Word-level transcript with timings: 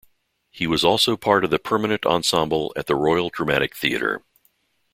He 0.49 0.65
was 0.65 0.83
also 0.83 1.15
part 1.15 1.43
of 1.43 1.51
the 1.51 1.59
permanent 1.59 2.07
ensemble 2.07 2.73
at 2.75 2.87
the 2.87 2.95
Royal 2.95 3.29
Dramatic 3.29 3.75
Theatre. 3.75 4.23